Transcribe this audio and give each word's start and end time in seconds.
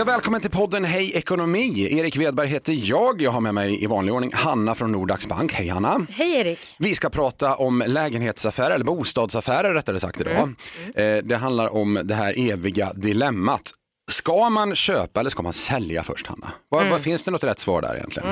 Ja, 0.00 0.04
välkommen 0.04 0.40
till 0.40 0.50
podden 0.50 0.84
Hej 0.84 1.12
Ekonomi. 1.16 1.98
Erik 1.98 2.16
Wedberg 2.16 2.48
heter 2.48 2.72
jag. 2.90 3.22
Jag 3.22 3.30
har 3.30 3.40
med 3.40 3.54
mig 3.54 3.82
i 3.82 3.86
vanlig 3.86 4.14
ordning 4.14 4.30
Hanna 4.34 4.74
från 4.74 4.92
Nordax 4.92 5.26
Bank. 5.26 5.52
Hej 5.52 5.68
Hanna. 5.68 6.06
Hej 6.10 6.34
Erik. 6.34 6.58
Vi 6.78 6.94
ska 6.94 7.10
prata 7.10 7.56
om 7.56 7.82
lägenhetsaffärer, 7.86 8.70
eller 8.70 8.84
bostadsaffärer 8.84 9.74
rättare 9.74 10.00
sagt 10.00 10.20
idag. 10.20 10.54
Eh, 10.94 11.16
Det 11.24 11.36
handlar 11.36 11.74
om 11.74 12.00
det 12.04 12.14
här 12.14 12.34
eviga 12.50 12.92
dilemmat. 12.92 13.62
Ska 14.10 14.50
man 14.50 14.74
köpa 14.74 15.20
eller 15.20 15.30
ska 15.30 15.42
man 15.42 15.52
sälja 15.52 16.02
först 16.02 16.26
Hanna? 16.26 16.52
Vad, 16.68 16.88
vad 16.88 17.00
finns 17.00 17.22
det 17.22 17.30
något 17.30 17.44
rätt 17.44 17.60
svar 17.60 17.80
där 17.80 17.96
egentligen? 17.96 18.28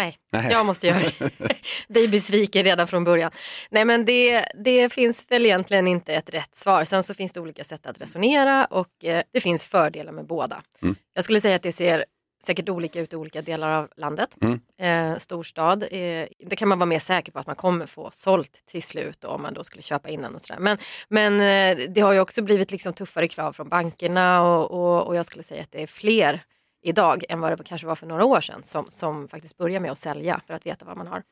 Nej, 0.00 0.18
Nej. 0.32 0.52
jag 0.52 0.66
måste 0.66 0.86
göra 0.86 0.98
det. 0.98 1.30
Dig 1.88 2.08
besviken 2.08 2.64
redan 2.64 2.86
från 2.86 3.04
början. 3.04 3.30
Nej 3.70 3.84
men 3.84 4.04
det, 4.04 4.46
det 4.64 4.92
finns 4.92 5.26
väl 5.28 5.46
egentligen 5.46 5.86
inte 5.86 6.14
ett 6.14 6.34
rätt 6.34 6.56
svar. 6.56 6.84
Sen 6.84 7.02
så 7.02 7.14
finns 7.14 7.32
det 7.32 7.40
olika 7.40 7.64
sätt 7.64 7.86
att 7.86 8.00
resonera 8.00 8.64
och 8.64 9.04
eh, 9.04 9.22
det 9.32 9.40
finns 9.40 9.66
fördelar 9.66 10.12
med 10.12 10.26
båda. 10.26 10.62
Mm. 10.82 10.96
Jag 11.14 11.24
skulle 11.24 11.40
säga 11.40 11.56
att 11.56 11.62
det 11.62 11.72
ser 11.72 12.04
säkert 12.44 12.68
olika 12.68 13.00
ut 13.00 13.12
i 13.12 13.16
olika 13.16 13.42
delar 13.42 13.68
av 13.68 13.88
landet. 13.96 14.36
Mm. 14.42 14.60
Eh, 14.78 15.18
storstad, 15.18 15.82
eh, 15.82 16.26
det 16.38 16.56
kan 16.56 16.68
man 16.68 16.78
vara 16.78 16.86
mer 16.86 16.98
säker 16.98 17.32
på 17.32 17.38
att 17.38 17.46
man 17.46 17.56
kommer 17.56 17.86
få 17.86 18.10
sålt 18.12 18.66
till 18.66 18.82
slut 18.82 19.20
då, 19.20 19.28
om 19.28 19.42
man 19.42 19.54
då 19.54 19.64
skulle 19.64 19.82
köpa 19.82 20.08
innan 20.08 20.34
och 20.34 20.40
sådär. 20.40 20.60
Men, 20.60 20.78
men 21.08 21.40
eh, 21.40 21.84
det 21.88 22.00
har 22.00 22.12
ju 22.12 22.20
också 22.20 22.42
blivit 22.42 22.70
liksom 22.70 22.92
tuffare 22.92 23.28
krav 23.28 23.52
från 23.52 23.68
bankerna 23.68 24.42
och, 24.42 24.70
och, 24.70 25.06
och 25.06 25.16
jag 25.16 25.26
skulle 25.26 25.44
säga 25.44 25.62
att 25.62 25.72
det 25.72 25.82
är 25.82 25.86
fler 25.86 26.42
idag 26.82 27.24
än 27.28 27.40
vad 27.40 27.58
det 27.58 27.64
kanske 27.64 27.86
var 27.86 27.94
för 27.94 28.06
några 28.06 28.24
år 28.24 28.40
sedan 28.40 28.62
som, 28.62 28.86
som 28.88 29.28
faktiskt 29.28 29.56
börjar 29.56 29.80
med 29.80 29.90
att 29.90 29.98
sälja 29.98 30.40
för 30.46 30.54
att 30.54 30.66
veta 30.66 30.84
vad 30.84 30.96
man 30.96 31.06
har. 31.06 31.22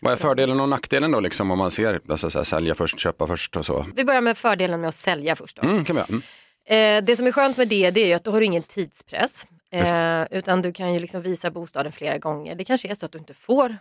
Vad 0.00 0.12
är 0.12 0.16
fördelen 0.16 0.60
och 0.60 0.68
nackdelen 0.68 1.10
då 1.10 1.20
liksom 1.20 1.50
om 1.50 1.58
man 1.58 1.70
ser, 1.70 2.00
alltså, 2.08 2.30
så 2.30 2.38
här, 2.38 2.44
sälja 2.44 2.74
först, 2.74 3.00
köpa 3.00 3.26
först 3.26 3.56
och 3.56 3.66
så? 3.66 3.86
Vi 3.96 4.04
börjar 4.04 4.20
med 4.20 4.38
fördelen 4.38 4.80
med 4.80 4.88
att 4.88 4.94
sälja 4.94 5.36
först. 5.36 5.56
Då. 5.56 5.68
Mm, 5.68 5.84
kan 5.84 5.96
vi. 5.96 6.02
Mm. 6.08 6.22
Eh, 6.68 7.04
det 7.04 7.16
som 7.16 7.26
är 7.26 7.32
skönt 7.32 7.56
med 7.56 7.68
det, 7.68 7.90
det 7.90 8.12
är 8.12 8.16
att 8.16 8.24
då 8.24 8.30
har 8.30 8.40
du 8.40 8.46
ingen 8.46 8.62
tidspress. 8.62 9.46
Eh, 9.70 10.24
utan 10.30 10.62
du 10.62 10.72
kan 10.72 10.94
ju 10.94 11.00
liksom 11.00 11.22
visa 11.22 11.50
bostaden 11.50 11.92
flera 11.92 12.18
gånger. 12.18 12.54
Det 12.54 12.64
kanske 12.64 12.88
är 12.88 12.94
så 12.94 13.06
att 13.06 13.12
du 13.12 13.18
inte 13.18 13.34
får 13.34 13.76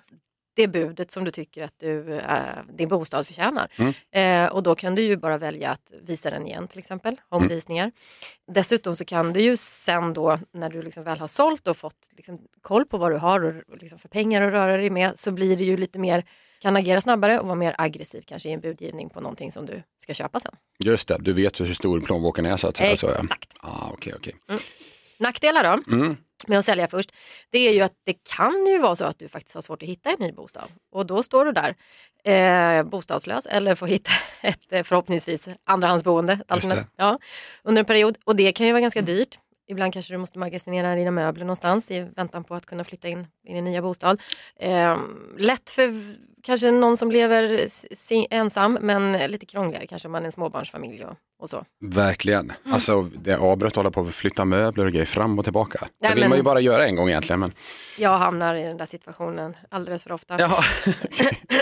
det 0.58 0.68
budet 0.68 1.12
som 1.12 1.24
du 1.24 1.32
tycker 1.32 1.64
att 1.64 1.74
du, 1.80 2.16
eh, 2.16 2.40
din 2.74 2.90
bostad 2.90 3.28
förtjänar. 3.28 3.68
Mm. 3.76 3.94
Eh, 4.12 4.52
och 4.54 4.64
då 4.64 4.76
kan 4.76 4.96
du 4.96 5.02
ju 5.02 5.18
bara 5.18 5.38
välja 5.38 5.70
att 5.70 5.92
visa 6.02 6.30
den 6.30 6.48
igen 6.48 6.68
till 6.68 6.80
exempel, 6.80 7.16
omvisningar. 7.30 7.92
Dessutom 8.52 8.96
så 8.96 9.06
kan 9.06 9.34
du 9.34 9.42
ju 9.42 9.58
sen 9.58 10.14
då 10.14 10.40
när 10.54 10.70
du 10.70 10.82
liksom 10.82 11.04
väl 11.04 11.20
har 11.20 11.28
sålt 11.28 11.68
och 11.68 11.78
fått 11.78 12.10
liksom 12.18 12.40
koll 12.62 12.86
på 12.86 12.98
vad 12.98 13.12
du 13.12 13.18
har 13.18 13.64
och 13.72 13.78
liksom 13.78 14.00
för 14.00 14.10
pengar 14.10 14.42
att 14.42 14.54
röra 14.54 14.78
dig 14.78 14.90
med 14.90 15.20
så 15.20 15.32
blir 15.32 15.56
det 15.56 15.64
ju 15.64 15.78
lite 15.78 16.00
mer, 16.00 16.24
kan 16.60 16.76
agera 16.76 17.02
snabbare 17.02 17.40
och 17.40 17.46
vara 17.46 17.56
mer 17.56 17.76
aggressiv 17.78 18.24
kanske 18.28 18.50
i 18.50 18.52
en 18.52 18.60
budgivning 18.60 19.10
på 19.10 19.22
någonting 19.22 19.52
som 19.52 19.66
du 19.66 19.84
ska 19.98 20.14
köpa 20.14 20.40
sen. 20.40 20.56
Just 20.86 21.08
det, 21.08 21.18
du 21.20 21.34
vet 21.34 21.62
hur 21.62 21.74
stor 21.74 22.00
plånboken 22.00 22.46
är 22.46 22.58
så 22.58 22.68
att 22.68 22.78
säga. 22.78 22.98
Så, 22.98 23.08
ja. 23.08 23.24
Exakt. 23.24 23.54
ah, 23.60 23.90
okej, 23.94 24.14
okej. 24.16 24.36
Nackdelar 25.20 25.64
då? 25.64 25.94
Mm. 25.96 26.18
Med 26.48 26.60
att 26.60 26.66
sälja 26.66 26.88
först, 26.88 27.12
det 27.50 27.60
är 27.60 27.74
ju 27.74 27.82
att 27.82 27.94
det 28.04 28.14
kan 28.14 28.66
ju 28.66 28.80
vara 28.80 28.96
så 28.96 29.06
att 29.06 29.20
du 29.20 29.30
faktiskt 29.30 29.56
har 29.56 29.62
svårt 29.62 29.84
att 29.84 29.90
hitta 29.90 30.10
en 30.10 30.16
ny 30.20 30.32
bostad. 30.32 30.70
Och 30.92 31.06
då 31.06 31.24
står 31.24 31.46
du 31.46 31.52
där 31.52 31.76
eh, 32.24 32.84
bostadslös 32.84 33.46
eller 33.46 33.76
får 33.76 33.88
hitta 33.88 34.12
ett 34.42 34.60
eh, 34.70 34.84
förhoppningsvis 34.84 35.48
andrahandsboende 35.64 36.40
ja, 36.96 37.18
under 37.64 37.80
en 37.80 37.86
period. 37.86 38.18
Och 38.24 38.36
det 38.36 38.52
kan 38.52 38.66
ju 38.66 38.72
vara 38.72 38.82
ganska 38.82 39.02
dyrt. 39.02 39.38
Ibland 39.70 39.94
kanske 39.94 40.14
du 40.14 40.18
måste 40.18 40.40
magasinera 40.40 40.96
dina 40.96 41.12
möbler 41.12 41.46
någonstans 41.46 41.92
i 41.92 42.02
väntan 42.16 42.44
på 42.44 42.56
att 42.56 42.66
kunna 42.66 42.84
flytta 42.84 43.08
in 43.08 43.28
i 43.48 43.54
din 43.54 43.64
nya 43.64 43.82
bostad. 43.82 44.22
Eh, 44.56 44.98
lätt 45.38 45.70
för 45.70 45.94
kanske 46.44 46.72
någon 46.72 46.98
som 46.98 47.12
lever 47.12 47.68
ensam 48.30 48.78
men 48.82 49.12
lite 49.32 49.46
krångligare 49.46 49.88
kanske 49.88 50.08
om 50.08 50.12
man 50.12 50.22
är 50.22 50.26
en 50.26 50.32
småbarnsfamilj 50.32 51.04
och, 51.06 51.16
och 51.40 51.50
så. 51.50 51.66
Verkligen. 51.82 52.52
Mm. 52.64 52.74
Alltså 52.74 53.02
det 53.02 53.38
avbrott 53.38 53.76
hålla 53.76 53.92
på 53.92 54.02
att 54.02 54.16
flytta 54.16 54.46
möbler 54.46 54.86
och 54.86 54.92
grejer 54.92 55.06
fram 55.06 55.40
och 55.40 55.46
tillbaka. 55.46 55.80
Det 55.82 55.88
Nej, 56.02 56.12
vill 56.14 56.20
men- 56.20 56.30
man 56.30 56.38
ju 56.38 56.44
bara 56.44 56.60
göra 56.60 56.86
en 56.86 56.96
gång 56.96 57.10
egentligen. 57.10 57.40
Men... 57.40 57.52
Jag 57.98 58.18
hamnar 58.18 58.56
i 58.56 58.64
den 58.64 58.78
där 58.78 58.86
situationen 58.86 59.58
alldeles 59.70 60.04
för 60.04 60.12
ofta. 60.12 60.38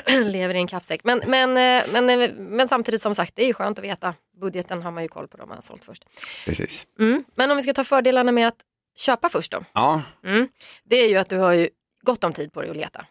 Lever 0.08 0.54
i 0.54 0.58
en 0.58 0.68
kappsäck. 0.68 1.02
Men, 1.04 1.22
men, 1.28 1.50
eh, 1.50 1.84
men, 1.94 2.10
eh, 2.22 2.30
men 2.38 2.68
samtidigt 2.68 3.02
som 3.02 3.16
sagt, 3.16 3.36
det 3.36 3.44
är 3.44 3.48
ju 3.48 3.54
skönt 3.54 3.80
att 3.80 3.86
veta. 3.86 4.14
Budgeten 4.42 4.82
har 4.82 4.92
man 4.92 5.04
ju 5.04 5.10
koll 5.10 5.28
på 5.28 5.38
om 5.38 5.50
man 5.50 5.58
har 5.58 5.62
sålt 5.62 5.84
först. 5.86 6.04
Precis. 6.46 6.88
Mm. 7.00 7.24
Men 7.36 7.52
om 7.52 7.58
vi 7.58 7.64
ska 7.64 7.74
ta 7.74 7.84
fördelarna 7.84 8.32
med 8.32 8.48
att 8.48 8.58
köpa 8.98 9.30
först 9.30 9.52
då. 9.52 9.64
Ja, 9.74 10.02
Mm. 10.26 10.48
Det 10.84 10.96
är 10.96 11.10
ju 11.10 11.18
att 11.18 11.30
du 11.30 11.38
har 11.38 11.52
ju 11.54 11.70
gott 12.02 12.24
om 12.24 12.34
tid 12.34 12.54
på 12.54 12.62
dig 12.62 12.70
att 12.72 12.78
leta. 12.78 13.06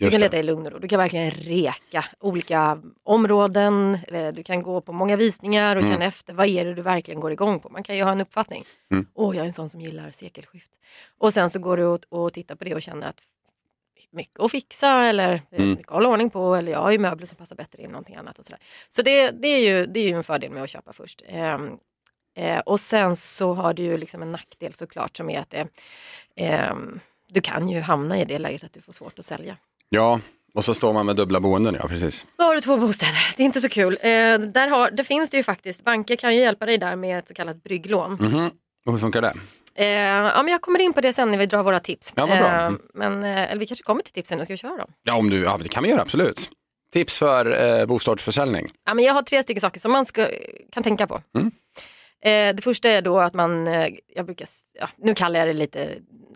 Du 0.00 0.10
kan 0.10 0.20
leta 0.20 0.38
i 0.38 0.42
lugn 0.42 0.66
och 0.66 0.72
ro. 0.72 0.78
Du 0.78 0.88
kan 0.88 0.98
verkligen 0.98 1.30
reka 1.30 2.04
olika 2.20 2.82
områden. 3.02 3.98
Eller 4.08 4.32
du 4.32 4.42
kan 4.42 4.62
gå 4.62 4.80
på 4.80 4.92
många 4.92 5.16
visningar 5.16 5.76
och 5.76 5.82
Mm. 5.82 5.92
känna 5.94 6.04
efter. 6.04 6.34
Vad 6.34 6.46
är 6.46 6.64
det 6.64 6.74
du 6.74 6.82
verkligen 6.82 7.20
går 7.20 7.32
igång 7.32 7.60
på? 7.60 7.68
Man 7.68 7.82
kan 7.82 7.96
ju 7.96 8.02
ha 8.02 8.12
en 8.12 8.20
uppfattning. 8.20 8.64
Mm. 8.90 9.06
Åh, 9.14 9.36
jag 9.36 9.42
är 9.42 9.46
en 9.46 9.52
sån 9.52 9.68
som 9.68 9.80
gillar 9.80 10.10
sekelskift. 10.10 10.70
Och 11.18 11.32
sen 11.34 11.50
så 11.50 11.58
går 11.58 11.76
du 11.76 11.84
och, 11.84 12.00
och 12.08 12.32
tittar 12.32 12.54
på 12.54 12.64
det 12.64 12.74
och 12.74 12.82
känner 12.82 13.06
att 13.08 13.20
mycket 14.12 14.40
att 14.40 14.50
fixa 14.50 15.04
eller 15.06 15.40
Mm. 15.52 15.70
mycket 15.70 15.86
att 15.88 15.94
hålla 15.94 16.08
ordning 16.08 16.30
på 16.30 16.54
eller 16.54 16.72
jag 16.72 16.78
har 16.78 16.90
ju 16.90 16.98
möbler 16.98 17.26
som 17.26 17.36
passar 17.36 17.56
bättre 17.56 17.82
i 17.82 17.86
någonting 17.86 18.16
annat 18.16 18.38
och 18.38 18.44
sådär. 18.44 18.60
Så 18.88 19.02
det, 19.02 19.30
det, 19.30 19.48
är 19.48 19.58
ju, 19.58 19.86
det 19.86 20.00
är 20.00 20.04
ju 20.08 20.14
en 20.14 20.24
fördel 20.24 20.50
med 20.50 20.62
att 20.62 20.70
köpa 20.70 20.92
först. 20.92 21.22
Ehm, 21.28 21.76
eh, 22.36 22.58
och 22.58 22.80
sen 22.80 23.16
så 23.16 23.52
har 23.54 23.74
du 23.74 23.82
ju 23.82 23.96
liksom 23.96 24.22
en 24.22 24.32
nackdel 24.32 24.72
såklart 24.72 25.16
som 25.16 25.30
är 25.30 25.38
att 25.40 25.50
det, 25.50 25.68
ehm, 26.36 27.00
du 27.28 27.40
kan 27.40 27.68
ju 27.68 27.80
hamna 27.80 28.18
i 28.20 28.24
det 28.24 28.38
läget 28.38 28.64
att 28.64 28.72
du 28.72 28.80
får 28.80 28.92
svårt 28.92 29.18
att 29.18 29.24
sälja. 29.24 29.56
Ja, 29.92 30.20
och 30.54 30.64
så 30.64 30.74
står 30.74 30.92
man 30.92 31.06
med 31.06 31.16
dubbla 31.16 31.40
boenden, 31.40 31.76
ja 31.80 31.88
precis. 31.88 32.26
Då 32.38 32.44
har 32.44 32.54
du 32.54 32.60
två 32.60 32.76
bostäder, 32.76 33.34
det 33.36 33.42
är 33.42 33.44
inte 33.44 33.60
så 33.60 33.68
kul. 33.68 33.98
Eh, 34.00 34.08
där 34.38 34.68
har, 34.68 34.90
det 34.90 35.04
finns 35.04 35.30
det 35.30 35.36
ju 35.36 35.42
faktiskt, 35.42 35.84
banker 35.84 36.16
kan 36.16 36.34
ju 36.34 36.40
hjälpa 36.40 36.66
dig 36.66 36.78
där 36.78 36.96
med 36.96 37.18
ett 37.18 37.28
så 37.28 37.34
kallat 37.34 37.62
brygglån. 37.62 38.12
Mhm. 38.20 38.50
Och 38.86 38.92
hur 38.92 38.98
funkar 39.00 39.22
det? 39.22 39.34
Eh, 39.74 39.86
ja, 39.86 40.42
men 40.42 40.52
jag 40.52 40.60
kommer 40.60 40.78
in 40.80 40.92
på 40.92 41.00
det 41.00 41.12
sen 41.12 41.30
när 41.30 41.38
vi 41.38 41.46
drar 41.46 41.62
våra 41.62 41.80
tips. 41.80 42.12
Ja, 42.16 42.26
vad 42.26 42.38
bra. 42.38 42.46
Eh, 42.48 42.66
Mm. 42.66 42.80
men, 42.94 43.24
eh, 43.24 43.50
eller 43.50 43.60
vi 43.60 43.66
kanske 43.66 43.82
kommer 43.84 44.02
till 44.02 44.12
tipsen 44.12 44.38
nu, 44.38 44.44
ska 44.44 44.52
vi 44.52 44.56
köra 44.56 44.76
dem? 44.76 44.92
Ja, 45.02 45.14
om 45.16 45.30
du, 45.30 45.42
ja 45.42 45.58
det 45.62 45.68
kan 45.68 45.82
vi 45.82 45.88
göra, 45.88 46.02
absolut. 46.02 46.50
Tips 46.92 47.18
för 47.18 47.78
eh, 47.80 47.86
bostadsförsäljning. 47.86 48.66
Ja, 48.86 48.94
men 48.94 49.04
jag 49.04 49.14
har 49.14 49.22
tre 49.22 49.42
stycken 49.42 49.60
saker 49.60 49.80
som 49.80 49.92
man 49.92 50.06
ska, 50.06 50.26
kan 50.72 50.82
tänka 50.82 51.06
på. 51.06 51.20
Mm. 51.34 51.50
Eh, 52.24 52.56
det 52.56 52.62
första 52.62 52.88
är 52.88 53.02
då 53.02 53.18
att 53.18 53.34
man, 53.34 53.66
eh, 53.66 53.88
jag 54.16 54.24
brukar, 54.26 54.48
ja, 54.80 54.88
nu 54.98 55.14
kallar 55.14 55.38
jag 55.40 55.48
det 55.48 55.52
lite 55.52 55.88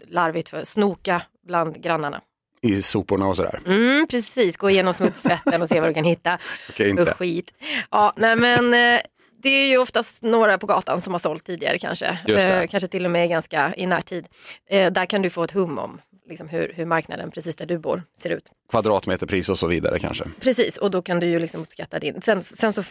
larvigt 0.08 0.48
för 0.48 0.64
snoka 0.64 1.22
bland 1.46 1.82
grannarna. 1.82 2.20
I 2.64 2.82
soporna 2.82 3.26
och 3.26 3.36
sådär. 3.36 3.60
Mm, 3.66 4.06
precis, 4.06 4.56
gå 4.56 4.70
igenom 4.70 4.94
smutstvätten 4.94 5.62
och 5.62 5.68
se 5.68 5.80
vad 5.80 5.88
du 5.90 5.94
kan 5.94 6.04
hitta 6.04 6.38
Okej, 6.68 6.90
inte 6.90 7.14
skit. 7.14 7.54
Ja, 7.90 8.12
nej 8.16 8.36
men 8.36 8.74
eh, 8.74 9.00
det 9.42 9.48
är 9.48 9.66
ju 9.66 9.78
oftast 9.78 10.22
några 10.22 10.58
på 10.58 10.66
gatan 10.66 11.00
som 11.00 11.12
har 11.14 11.18
sålt 11.18 11.44
tidigare 11.44 11.78
kanske. 11.78 12.18
Eh, 12.26 12.66
kanske 12.66 12.88
till 12.88 13.04
och 13.04 13.10
med 13.10 13.28
ganska 13.28 13.74
i 13.76 13.86
närtid. 13.86 14.26
Eh, 14.70 14.92
där 14.92 15.06
kan 15.06 15.22
du 15.22 15.30
få 15.30 15.44
ett 15.44 15.50
hum 15.50 15.78
om 15.78 16.00
liksom, 16.28 16.48
hur, 16.48 16.72
hur 16.76 16.86
marknaden 16.86 17.30
precis 17.30 17.56
där 17.56 17.66
du 17.66 17.78
bor 17.78 18.02
ser 18.18 18.30
ut. 18.30 18.44
Kvadratmeterpris 18.70 19.48
och 19.48 19.58
så 19.58 19.66
vidare 19.66 19.98
kanske. 19.98 20.24
Precis, 20.40 20.76
och 20.76 20.90
då 20.90 21.02
kan 21.02 21.20
du 21.20 21.26
ju 21.26 21.40
liksom 21.40 21.62
uppskatta 21.62 21.98
din. 21.98 22.22
Sen, 22.22 22.42
sen 22.42 22.72
så 22.72 22.82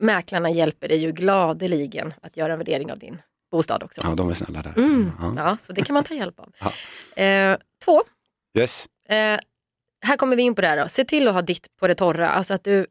mäklarna 0.00 0.50
hjälper 0.50 0.88
dig 0.88 0.98
ju 0.98 1.12
gladeligen 1.12 2.14
att 2.22 2.36
göra 2.36 2.52
en 2.52 2.58
värdering 2.58 2.92
av 2.92 2.98
din 2.98 3.22
bostad 3.52 3.82
också. 3.82 4.00
Ja, 4.04 4.14
de 4.14 4.30
är 4.30 4.34
snälla 4.34 4.62
där. 4.62 4.74
Mm. 4.76 5.12
Ja. 5.20 5.34
Ja, 5.36 5.56
så 5.60 5.72
det 5.72 5.82
kan 5.82 5.94
man 5.94 6.04
ta 6.04 6.14
hjälp 6.14 6.40
av. 6.40 6.52
Ja. 6.58 7.22
Eh, 7.22 7.58
två, 7.84 8.02
Yes. 8.58 8.88
Eh, 9.10 9.38
här 10.02 10.16
kommer 10.16 10.36
vi 10.36 10.42
in 10.42 10.54
på 10.54 10.60
det 10.60 10.68
här 10.68 10.76
då. 10.76 10.88
Se 10.88 11.04
till 11.04 11.28
att 11.28 11.34
ha 11.34 11.42
ditt 11.42 11.76
på 11.76 11.88
det 11.88 11.94
torra. 11.94 12.28
Alltså 12.28 12.54
att 12.54 12.64
du, 12.64 12.86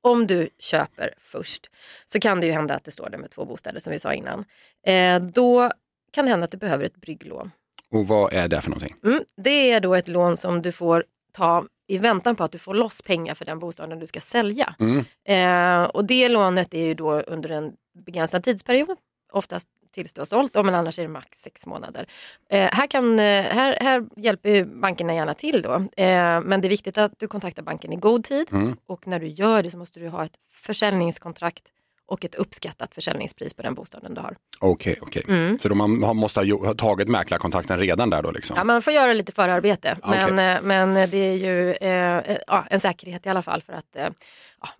om 0.00 0.26
du 0.26 0.48
köper 0.58 1.14
först 1.18 1.70
så 2.06 2.20
kan 2.20 2.40
det 2.40 2.46
ju 2.46 2.52
hända 2.52 2.74
att 2.74 2.84
du 2.84 2.90
står 2.90 3.10
där 3.10 3.18
med 3.18 3.30
två 3.30 3.44
bostäder 3.44 3.80
som 3.80 3.92
vi 3.92 3.98
sa 3.98 4.14
innan. 4.14 4.44
Eh, 4.86 5.20
då 5.22 5.70
kan 6.12 6.24
det 6.24 6.30
hända 6.30 6.44
att 6.44 6.50
du 6.50 6.56
behöver 6.58 6.84
ett 6.84 6.96
brygglån. 6.96 7.50
Och 7.90 8.06
vad 8.06 8.32
är 8.32 8.48
det 8.48 8.60
för 8.60 8.70
någonting? 8.70 8.94
Mm, 9.04 9.24
det 9.36 9.70
är 9.70 9.80
då 9.80 9.94
ett 9.94 10.08
lån 10.08 10.36
som 10.36 10.62
du 10.62 10.72
får 10.72 11.04
ta 11.32 11.66
i 11.86 11.98
väntan 11.98 12.36
på 12.36 12.44
att 12.44 12.52
du 12.52 12.58
får 12.58 12.74
loss 12.74 13.02
pengar 13.02 13.34
för 13.34 13.44
den 13.44 13.58
bostaden 13.58 13.98
du 13.98 14.06
ska 14.06 14.20
sälja. 14.20 14.74
Mm. 14.80 15.04
Eh, 15.24 15.90
och 15.90 16.04
det 16.04 16.28
lånet 16.28 16.74
är 16.74 16.84
ju 16.84 16.94
då 16.94 17.20
under 17.20 17.50
en 17.50 17.72
begränsad 18.04 18.44
tidsperiod, 18.44 18.96
oftast 19.32 19.68
tills 19.92 20.12
du 20.14 20.20
har 20.20 20.26
sålt, 20.26 20.54
men 20.54 20.74
annars 20.74 20.98
är 20.98 21.02
det 21.02 21.08
max 21.08 21.38
sex 21.38 21.66
månader. 21.66 22.06
Eh, 22.48 22.68
här, 22.72 22.86
kan, 22.86 23.18
eh, 23.18 23.42
här, 23.42 23.78
här 23.80 24.04
hjälper 24.16 24.64
bankerna 24.64 25.14
gärna 25.14 25.34
till 25.34 25.62
då, 25.62 25.72
eh, 25.74 26.40
men 26.40 26.60
det 26.60 26.66
är 26.66 26.70
viktigt 26.70 26.98
att 26.98 27.12
du 27.18 27.28
kontaktar 27.28 27.62
banken 27.62 27.92
i 27.92 27.96
god 27.96 28.24
tid 28.24 28.46
Mm. 28.52 28.76
och 28.86 29.06
när 29.06 29.18
du 29.20 29.26
gör 29.28 29.62
det 29.62 29.70
så 29.70 29.76
måste 29.78 30.00
du 30.00 30.08
ha 30.08 30.24
ett 30.24 30.36
försäljningskontrakt 30.52 31.62
och 32.06 32.24
ett 32.24 32.34
uppskattat 32.34 32.94
försäljningspris 32.94 33.54
på 33.54 33.62
den 33.62 33.74
bostaden 33.74 34.14
du 34.14 34.20
har. 34.20 34.36
Okej, 34.60 34.98
okej. 35.00 35.24
Mm. 35.28 35.58
Så 35.58 35.74
man 35.74 36.16
måste 36.16 36.40
ha, 36.40 36.74
tagit 36.74 37.08
mäklarkontakten 37.08 37.78
redan 37.78 38.10
där 38.10 38.22
då 38.22 38.30
liksom? 38.30 38.56
Ja, 38.56 38.64
man 38.64 38.82
får 38.82 38.92
göra 38.92 39.12
lite 39.12 39.32
förarbete, 39.32 39.96
Okej. 40.02 40.32
men, 40.32 40.56
eh, 40.56 40.62
men 40.62 41.10
det 41.10 41.16
är 41.16 41.34
ju 41.34 41.72
eh, 41.72 42.18
eh, 42.18 42.64
en 42.70 42.80
säkerhet 42.80 43.26
i 43.26 43.28
alla 43.28 43.42
fall 43.42 43.62
för 43.62 43.72
att 43.72 43.96
eh, 43.96 44.08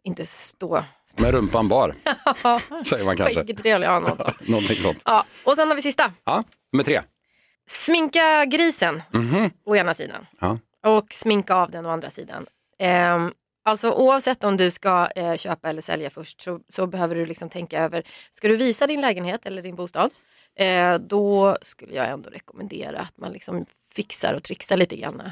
inte 0.02 0.26
stå... 0.26 0.84
Med 1.18 1.30
rumpan 1.34 1.68
bar, 1.68 1.94
säger 2.84 3.04
man 3.04 3.16
kanske. 3.16 3.42
Vilket 3.42 3.62
trevligt, 3.62 3.86
ja, 3.88 3.98
något 4.00 4.16
sånt. 4.16 4.40
Någonting 4.48 4.76
sånt. 4.76 5.02
Ja, 5.04 5.24
och 5.44 5.54
sen 5.56 5.68
har 5.68 5.76
vi 5.76 5.82
sista. 5.82 6.12
Ja, 6.24 6.42
nummer 6.72 6.84
tre. 6.84 7.00
Sminka 7.70 8.44
grisen 8.44 9.02
Mhm. 9.12 9.50
å 9.66 9.76
ena 9.76 9.94
sidan 9.94 10.26
Ja. 10.40 10.58
och 10.86 11.06
sminka 11.12 11.54
av 11.54 11.70
den 11.70 11.86
å 11.86 11.90
andra 11.90 12.10
sidan. 12.10 12.46
Ehm, 12.78 13.32
alltså 13.64 13.90
oavsett 13.92 14.44
om 14.44 14.56
du 14.56 14.70
ska 14.70 15.08
eh, 15.16 15.36
köpa 15.36 15.68
eller 15.70 15.82
sälja 15.82 16.10
först 16.10 16.40
så, 16.40 16.60
så 16.68 16.86
behöver 16.86 17.14
du 17.14 17.26
liksom 17.26 17.48
tänka 17.48 17.80
över, 17.84 18.02
ska 18.32 18.48
du 18.48 18.56
visa 18.56 18.86
din 18.86 19.00
lägenhet 19.00 19.46
eller 19.46 19.62
din 19.62 19.74
bostad? 19.76 20.10
Eh, 20.56 20.94
då 20.94 21.56
skulle 21.62 21.94
jag 21.94 22.08
ändå 22.08 22.30
rekommendera 22.30 23.00
att 23.00 23.18
man 23.18 23.32
liksom 23.32 23.66
fixar 23.94 24.34
och 24.34 24.42
trixar 24.42 24.76
lite 24.76 24.96
grann. 24.96 25.22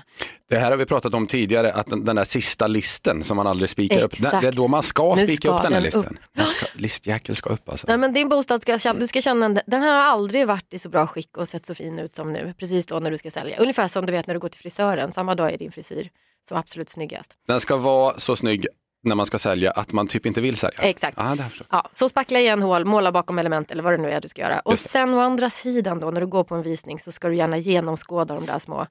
Det 0.49 0.59
här 0.59 0.71
har 0.71 0.77
vi 0.77 0.87
pratat 0.87 1.15
om 1.15 1.27
tidigare, 1.27 1.73
att 1.73 1.87
den, 1.87 2.05
den 2.05 2.17
där 2.17 2.25
sista 2.25 2.67
listen 2.67 3.25
som 3.25 3.37
man 3.37 3.47
aldrig 3.47 3.69
spikar 3.71 4.03
upp, 4.03 4.19
det 4.19 4.47
är 4.47 4.53
då 4.53 4.69
man 4.69 4.83
ska 4.83 5.15
Nu 5.15 5.27
spika 5.27 5.37
ska 5.37 5.57
upp 5.57 5.63
den 5.63 5.73
här 5.73 5.81
listen. 5.81 6.19
ska, 6.47 6.67
listjäkel 6.75 7.37
ska 7.37 7.51
upp 7.51 7.69
alltså. 7.69 7.87
Nej, 7.89 7.99
men 7.99 8.13
din 8.13 8.29
bostad 8.29 8.63
ska 8.63 8.79
du 8.95 9.07
ska 9.07 9.21
känna, 9.21 9.49
den 9.49 9.83
här 9.83 9.93
har 9.93 10.13
aldrig 10.13 10.47
varit 10.47 10.75
i 10.75 10.79
så 10.79 10.89
bra 10.89 11.07
skick 11.07 11.37
och 11.37 11.49
sett 11.49 11.67
så 11.67 11.75
fin 11.75 11.99
ut 11.99 12.15
som 12.15 12.33
nu, 12.33 12.55
precis 12.59 12.87
då 12.87 13.01
när 13.01 13.11
du 13.11 13.19
ska 13.19 13.31
sälja. 13.31 13.57
Ungefär 13.59 13.89
som 13.89 14.07
du 14.07 14.13
vet 14.13 14.27
när 14.27 14.35
du 14.35 14.41
går 14.41 14.49
till 14.49 14.61
frisören, 14.61 15.13
samma 15.13 15.35
dag 15.35 15.53
är 15.53 15.59
din 15.59 15.73
frisyr 15.73 16.11
som 16.49 16.57
absolut 16.57 16.89
snyggast. 16.89 17.37
Den 17.47 17.61
ska 17.61 17.77
vara 17.77 18.19
så 18.19 18.37
snygg 18.37 18.67
när 19.03 19.15
man 19.15 19.27
ska 19.27 19.39
sälja 19.39 19.71
att 19.71 19.93
man 19.93 20.07
typ 20.07 20.27
inte 20.27 20.41
vill 20.41 20.57
sälja. 20.57 20.81
Exakt. 20.83 21.17
Ja, 21.21 21.35
det 21.35 21.45
Ja, 21.71 21.89
så 21.93 22.09
spackla 22.09 22.39
igen 22.41 22.63
hål, 22.63 22.85
måla 22.85 23.13
bakom 23.13 23.39
element 23.39 23.71
eller 23.71 23.83
vad 23.83 23.93
det 23.93 23.97
nu 23.99 24.11
är 24.11 24.21
du 24.21 24.29
ska 24.29 24.43
göra. 24.43 24.61
Och 24.61 24.79
sen 24.79 25.15
å 25.15 25.21
andra 25.21 25.51
sidan 25.51 26.01
då 26.01 26.11
när 26.11 26.21
du 26.21 26.27
går 26.27 26.45
på 26.45 26.55
en 26.55 26.63
visning 26.63 26.99
så 26.99 27.13
ska 27.13 27.29
du 27.29 27.35
gärna 27.37 27.59
genomskåda 27.59 28.35
de 28.35 28.47
där 28.47 28.59
små 28.59 28.87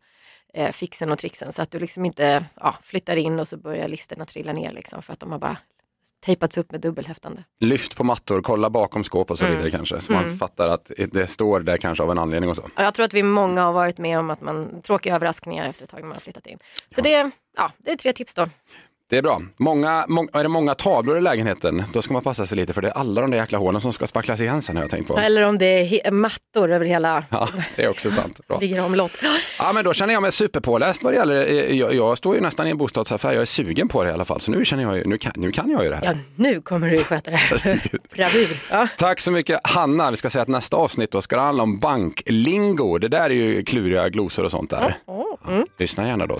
eh, 0.53 0.71
fixen 0.71 1.11
och 1.11 1.17
trixen 1.19 1.53
så 1.53 1.61
att 1.61 1.71
du 1.71 1.79
liksom 1.79 2.05
inte 2.05 2.45
ja, 2.55 2.75
flyttar 2.83 3.15
in 3.15 3.39
och 3.39 3.47
så 3.47 3.57
börjar 3.57 3.87
listorna 3.87 4.25
trilla 4.25 4.53
ner 4.53 4.73
liksom 4.73 5.01
för 5.01 5.13
att 5.13 5.19
de 5.19 5.31
har 5.31 5.39
bara 5.39 5.57
tejpats 6.25 6.57
upp 6.57 6.71
med 6.71 6.81
dubbelhäftande. 6.81 7.43
Lyft 7.59 7.95
på 7.97 8.03
mattor, 8.03 8.41
kolla 8.41 8.69
bakom 8.69 9.03
skåp 9.03 9.31
och 9.31 9.37
så 9.39 9.45
Mm. 9.45 9.57
vidare 9.57 9.71
kanske. 9.71 10.01
Så 10.01 10.13
man 10.13 10.37
fattar 10.37 10.67
att 10.67 10.91
det 11.11 11.27
står 11.27 11.59
där 11.59 11.77
kanske 11.77 12.03
av 12.03 12.11
en 12.11 12.17
anledning 12.19 12.49
och 12.49 12.55
så. 12.55 12.61
Och 12.61 12.69
jag 12.75 12.93
tror 12.93 13.05
att 13.05 13.13
vi 13.13 13.23
många 13.23 13.61
har 13.63 13.73
varit 13.73 13.97
med 13.97 14.19
om 14.19 14.29
att 14.29 14.41
man 14.41 14.81
tråkiga 14.81 15.15
överraskningar 15.15 15.69
efter 15.69 15.83
ett 15.83 15.89
tag 15.89 15.99
när 15.99 16.07
man 16.07 16.15
har 16.15 16.21
flyttat 16.21 16.47
in. 16.47 16.59
Så 16.95 17.01
det, 17.01 17.31
ja, 17.57 17.71
det 17.77 17.91
är 17.91 17.95
tre 17.95 18.13
tips 18.13 18.35
då. 18.35 18.49
Det 19.09 19.17
är 19.17 19.21
bra. 19.21 19.41
Många, 19.59 20.05
må, 20.07 20.27
är 20.33 20.43
det 20.43 20.49
många 20.49 20.75
tavlor 20.75 21.17
i 21.17 21.21
lägenheten, 21.21 21.83
då 21.93 22.01
ska 22.01 22.13
man 22.13 22.23
passa 22.23 22.45
sig 22.45 22.57
lite 22.57 22.73
för 22.73 22.81
det 22.81 22.87
är 22.87 22.91
alla 22.91 23.21
de 23.21 23.31
där 23.31 23.37
jäkla 23.37 23.57
hålen 23.57 23.81
som 23.81 23.93
ska 23.93 24.07
spacklas 24.07 24.41
igen 24.41 24.61
sen 24.61 24.75
har 24.75 24.83
jag 24.83 24.91
tänkt 24.91 25.07
på. 25.07 25.17
Eller 25.19 25.45
om 25.45 25.57
det 25.57 26.05
är 26.07 26.11
mattor 26.11 26.71
över 26.71 26.85
hela, 26.85 27.23
Ja, 27.29 27.47
det 27.75 27.83
är 27.83 27.89
också 27.89 28.11
sant. 28.11 28.39
Bra. 28.47 28.59
ligger 28.59 28.85
omlott. 28.85 29.11
Ja, 29.59 29.73
men 29.73 29.83
då 29.85 29.93
känner 29.93 30.13
jag 30.13 30.21
mig 30.21 30.31
superpåläst 30.31 31.03
vad 31.03 31.13
det 31.13 31.17
gäller. 31.17 31.47
eh, 31.47 31.77
Jag, 31.77 31.93
jag 31.95 32.17
står 32.17 32.35
ju 32.35 32.41
nästan 32.41 32.67
i 32.67 32.69
en 32.69 32.77
bostadsaffär, 32.77 33.33
jag 33.33 33.41
är 33.41 33.45
sugen 33.45 33.87
på 33.87 34.03
det 34.03 34.09
i 34.09 34.13
alla 34.13 34.25
fall. 34.25 34.41
Så 34.41 34.51
nu 34.51 34.65
känner 34.65 34.83
jag 34.83 34.97
ju, 34.97 35.03
nu 35.05 35.17
kan, 35.17 35.31
nu 35.35 35.51
kan 35.51 35.69
jag 35.71 35.83
ju 35.83 35.89
det 35.89 35.95
här. 35.95 36.05
Ja, 36.05 36.13
nu 36.35 36.61
kommer 36.61 36.89
du 36.89 36.97
sköta 37.03 37.31
det 37.31 37.37
här. 37.37 37.79
Bravur. 38.15 38.57
Ja. 38.71 38.87
Tack 38.97 39.19
så 39.21 39.31
mycket 39.31 39.59
Hanna. 39.63 40.11
Vi 40.11 40.17
ska 40.17 40.29
säga 40.29 40.41
att 40.41 40.47
nästa 40.47 40.77
avsnitt 40.77 41.11
då 41.11 41.21
ska 41.21 41.35
det 41.35 41.41
handla 41.41 41.63
om 41.63 41.79
banklingo. 41.79 42.97
Det 42.97 43.07
där 43.07 43.25
är 43.29 43.29
ju 43.29 43.63
kluriga 43.63 44.09
glosor 44.09 44.45
och 44.45 44.51
sånt 44.51 44.69
där. 44.69 44.97
Ja, 45.07 45.37
lyssna 45.77 46.07
gärna 46.07 46.25
då. 46.27 46.39